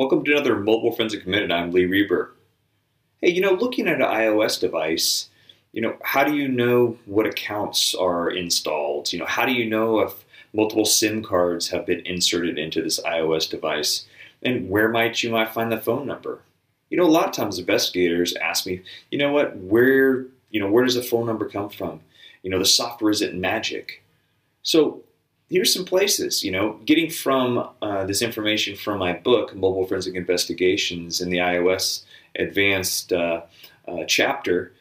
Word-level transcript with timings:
Welcome 0.00 0.24
to 0.24 0.32
another 0.32 0.56
Mobile 0.56 0.92
Forensic 0.92 1.26
Minute. 1.26 1.52
I'm 1.52 1.72
Lee 1.72 1.84
Reiber. 1.84 2.30
Hey, 3.20 3.32
you 3.32 3.42
know, 3.42 3.52
looking 3.52 3.86
at 3.86 4.00
an 4.00 4.08
iOS 4.08 4.58
device, 4.58 5.28
you 5.72 5.82
know, 5.82 5.98
how 6.02 6.24
do 6.24 6.34
you 6.34 6.48
know 6.48 6.96
what 7.04 7.26
accounts 7.26 7.94
are 7.94 8.30
installed? 8.30 9.12
You 9.12 9.18
know, 9.18 9.26
how 9.26 9.44
do 9.44 9.52
you 9.52 9.68
know 9.68 10.00
if 10.00 10.24
multiple 10.54 10.86
SIM 10.86 11.22
cards 11.22 11.68
have 11.68 11.84
been 11.84 12.00
inserted 12.06 12.58
into 12.58 12.80
this 12.80 12.98
iOS 13.00 13.50
device? 13.50 14.06
And 14.42 14.70
where 14.70 14.88
might 14.88 15.22
you 15.22 15.28
might 15.28 15.52
find 15.52 15.70
the 15.70 15.78
phone 15.78 16.06
number? 16.06 16.40
You 16.88 16.96
know, 16.96 17.04
a 17.04 17.12
lot 17.12 17.26
of 17.26 17.34
times 17.34 17.58
investigators 17.58 18.34
ask 18.36 18.64
me, 18.64 18.80
you 19.10 19.18
know 19.18 19.32
what, 19.32 19.54
where, 19.58 20.24
you 20.48 20.60
know, 20.60 20.70
where 20.70 20.86
does 20.86 20.94
the 20.94 21.02
phone 21.02 21.26
number 21.26 21.46
come 21.46 21.68
from? 21.68 22.00
You 22.42 22.48
know, 22.48 22.58
the 22.58 22.64
software 22.64 23.10
isn't 23.10 23.38
magic. 23.38 24.02
So 24.62 25.02
here's 25.50 25.74
some 25.74 25.84
places, 25.84 26.42
you 26.44 26.52
know, 26.52 26.78
getting 26.84 27.10
from 27.10 27.68
uh, 27.82 28.06
this 28.06 28.22
information 28.22 28.76
from 28.76 28.98
my 28.98 29.12
book, 29.12 29.54
Mobile 29.54 29.86
Forensic 29.86 30.14
Investigations, 30.14 31.20
in 31.20 31.28
the 31.28 31.36
iOS 31.38 32.04
Advanced 32.36 33.12
uh, 33.12 33.40
uh, 33.88 34.04
chapter, 34.06 34.72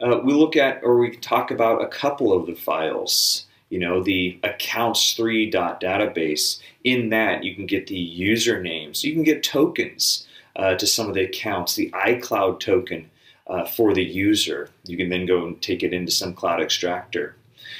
uh, 0.00 0.20
we 0.22 0.34
look 0.34 0.54
at 0.56 0.84
or 0.84 0.98
we 0.98 1.10
can 1.10 1.20
talk 1.20 1.50
about 1.50 1.82
a 1.82 1.88
couple 1.88 2.32
of 2.32 2.46
the 2.46 2.54
files. 2.54 3.46
You 3.70 3.78
know, 3.78 4.02
the 4.02 4.38
accounts3.database. 4.42 6.58
In 6.82 7.10
that, 7.10 7.44
you 7.44 7.54
can 7.54 7.66
get 7.66 7.86
the 7.86 8.18
usernames, 8.18 9.04
you 9.04 9.12
can 9.14 9.22
get 9.22 9.44
tokens 9.44 10.26
uh, 10.56 10.74
to 10.74 10.86
some 10.86 11.08
of 11.08 11.14
the 11.14 11.24
accounts, 11.24 11.76
the 11.76 11.90
iCloud 11.90 12.60
token 12.60 13.08
uh, 13.46 13.64
for 13.64 13.94
the 13.94 14.02
user. 14.02 14.70
You 14.84 14.96
can 14.96 15.08
then 15.08 15.24
go 15.24 15.46
and 15.46 15.62
take 15.62 15.84
it 15.84 15.92
into 15.92 16.10
some 16.10 16.34
cloud 16.34 16.60
extractor. 16.60 17.36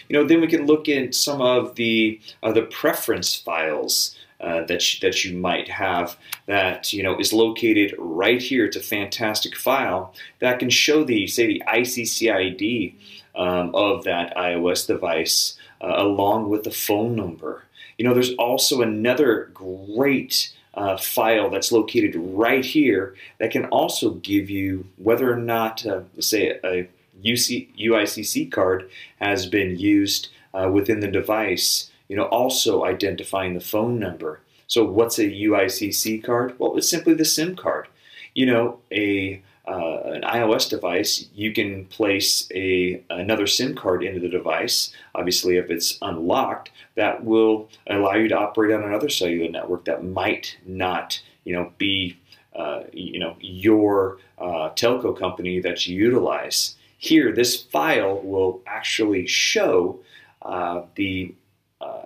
You 0.09 0.17
know, 0.17 0.27
then 0.27 0.41
we 0.41 0.47
can 0.47 0.67
look 0.67 0.89
at 0.89 1.15
some 1.15 1.41
of 1.41 1.75
the 1.77 2.21
uh, 2.43 2.53
the 2.53 2.63
preference 2.63 3.35
files 3.35 4.17
uh, 4.41 4.65
that 4.65 4.95
you, 4.95 5.01
that 5.09 5.25
you 5.25 5.37
might 5.37 5.69
have 5.69 6.17
that 6.47 6.93
you 6.93 7.03
know 7.03 7.19
is 7.19 7.33
located 7.33 7.95
right 7.99 8.41
here. 8.41 8.67
It's 8.67 8.77
a 8.77 8.81
fantastic 8.81 9.57
file 9.57 10.15
that 10.41 10.59
can 10.59 10.71
show 10.71 11.05
the 11.05 11.27
say 11.27 11.47
the 11.47 11.63
ICCID 11.69 12.95
um, 13.35 13.75
of 13.75 14.05
that 14.05 14.37
iOS 14.37 14.87
device 14.87 15.57
uh, 15.81 15.95
along 15.97 16.49
with 16.49 16.65
the 16.65 16.71
phone 16.71 17.15
number. 17.15 17.65
You 17.99 18.07
know, 18.07 18.15
there's 18.15 18.35
also 18.35 18.81
another 18.81 19.51
great 19.53 20.53
uh, 20.75 20.97
file 20.97 21.51
that's 21.51 21.73
located 21.73 22.15
right 22.17 22.65
here 22.65 23.15
that 23.39 23.51
can 23.51 23.67
also 23.67 24.13
give 24.15 24.49
you 24.49 24.87
whether 24.97 25.33
or 25.33 25.37
not, 25.37 25.85
uh, 25.85 26.03
say, 26.19 26.59
a, 26.65 26.89
UC, 27.25 27.69
UICC 27.79 28.51
card 28.51 28.91
has 29.21 29.47
been 29.47 29.79
used 29.79 30.29
uh, 30.55 30.71
within 30.73 31.01
the 31.01 31.09
device, 31.09 31.91
you 32.09 32.17
know, 32.17 32.25
also 32.25 32.85
identifying 32.85 33.55
the 33.55 33.61
phone 33.61 33.99
number. 33.99 34.41
So 34.67 34.85
what's 34.85 35.19
a 35.19 35.25
UICC 35.25 36.23
card? 36.23 36.55
Well, 36.59 36.77
it's 36.77 36.89
simply 36.89 37.15
the 37.15 37.25
SIM 37.25 37.57
card. 37.57 37.89
You 38.35 38.47
know, 38.47 38.79
a 38.93 39.43
uh, 39.71 40.03
an 40.05 40.23
iOS 40.23 40.69
device, 40.69 41.29
you 41.35 41.53
can 41.53 41.85
place 41.87 42.49
a 42.53 43.03
another 43.11 43.47
SIM 43.47 43.75
card 43.75 44.03
into 44.03 44.19
the 44.19 44.29
device. 44.29 44.93
Obviously, 45.15 45.59
if 45.59 45.71
it's 45.71 45.99
unlocked, 46.03 46.71
that 46.97 47.25
will 47.25 47.69
allow 47.87 48.15
you 48.15 48.29
to 48.29 48.37
operate 48.37 48.75
on 48.75 48.83
another 48.83 49.09
cellular 49.09 49.51
network 49.51 49.85
that 49.85 50.05
might 50.05 50.57
not, 50.67 51.23
you 51.45 51.53
know, 51.53 51.73
be, 51.79 52.17
uh, 52.57 52.83
you 52.93 53.21
know, 53.21 53.37
your 53.41 54.19
uh, 54.39 54.71
telco 54.71 55.17
company 55.17 55.61
that 55.61 55.87
you 55.87 55.97
utilize. 55.97 56.77
Here, 57.03 57.33
this 57.33 57.63
file 57.63 58.21
will 58.21 58.61
actually 58.67 59.27
show 59.27 60.01
uh, 60.43 60.83
the, 60.97 61.35
uh, 61.81 62.05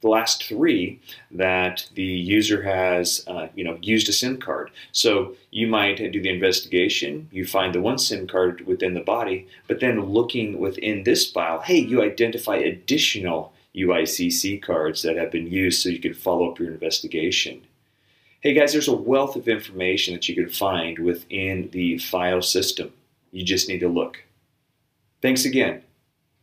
the 0.00 0.08
last 0.08 0.42
three 0.42 1.00
that 1.30 1.88
the 1.94 2.02
user 2.02 2.62
has 2.64 3.22
uh, 3.28 3.46
you 3.54 3.62
know, 3.62 3.78
used 3.80 4.08
a 4.08 4.12
SIM 4.12 4.38
card. 4.38 4.72
So 4.90 5.36
you 5.52 5.68
might 5.68 5.98
do 5.98 6.20
the 6.20 6.28
investigation, 6.28 7.28
you 7.30 7.46
find 7.46 7.72
the 7.72 7.80
one 7.80 7.98
SIM 7.98 8.26
card 8.26 8.66
within 8.66 8.94
the 8.94 9.02
body, 9.02 9.46
but 9.68 9.78
then 9.78 10.04
looking 10.04 10.58
within 10.58 11.04
this 11.04 11.30
file, 11.30 11.60
hey, 11.60 11.78
you 11.78 12.02
identify 12.02 12.56
additional 12.56 13.52
UICC 13.76 14.62
cards 14.62 15.02
that 15.02 15.16
have 15.16 15.30
been 15.30 15.46
used 15.46 15.80
so 15.80 15.90
you 15.90 16.00
can 16.00 16.14
follow 16.14 16.50
up 16.50 16.58
your 16.58 16.72
investigation. 16.72 17.62
Hey 18.40 18.52
guys, 18.52 18.72
there's 18.72 18.88
a 18.88 18.96
wealth 18.96 19.36
of 19.36 19.46
information 19.46 20.14
that 20.14 20.28
you 20.28 20.34
can 20.34 20.48
find 20.48 20.98
within 20.98 21.70
the 21.70 21.98
file 21.98 22.42
system. 22.42 22.92
You 23.36 23.44
just 23.44 23.68
need 23.68 23.80
to 23.80 23.88
look. 23.88 24.24
Thanks 25.20 25.44
again. 25.44 25.82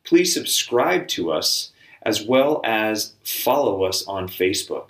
Please 0.04 0.31
subscribe 0.31 1.08
to 1.08 1.31
us 1.31 1.72
as 2.04 2.24
well 2.24 2.62
as 2.64 3.14
follow 3.24 3.84
us 3.84 4.06
on 4.06 4.28
Facebook. 4.28 4.90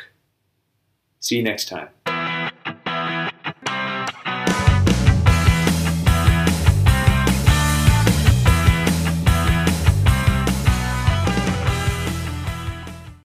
See 1.21 1.37
you 1.37 1.43
next 1.43 1.69
time. 1.69 1.87